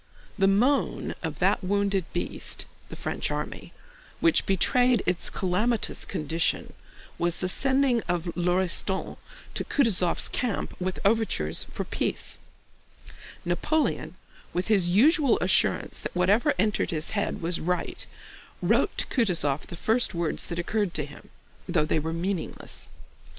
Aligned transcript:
The 0.35 0.47
moan 0.47 1.13
of 1.21 1.37
that 1.37 1.63
wounded 1.63 2.05
beast 2.11 2.65
(the 2.89 2.95
French 2.95 3.29
army) 3.29 3.71
which 4.19 4.47
betrayed 4.47 5.03
its 5.05 5.29
calamitous 5.29 6.05
condition 6.05 6.73
was 7.19 7.37
the 7.37 7.47
sending 7.47 8.01
of 8.07 8.35
Lauriston 8.35 9.17
to 9.53 9.63
Kutúzov's 9.63 10.27
camp 10.29 10.75
with 10.81 10.97
overtures 11.05 11.65
for 11.65 11.83
peace. 11.83 12.39
Napoleon, 13.45 14.15
with 14.53 14.69
his 14.69 14.89
usual 14.89 15.37
assurance 15.37 15.99
that 15.99 16.15
whatever 16.15 16.55
entered 16.57 16.89
his 16.89 17.11
head 17.11 17.39
was 17.39 17.59
right, 17.59 18.03
wrote 18.59 18.97
to 18.97 19.05
Kutúzov 19.05 19.67
the 19.67 19.75
first 19.75 20.15
words 20.15 20.47
that 20.47 20.57
occurred 20.57 20.95
to 20.95 21.05
him, 21.05 21.29
though 21.69 21.85
they 21.85 21.99
were 21.99 22.11
meaningless. 22.11 22.89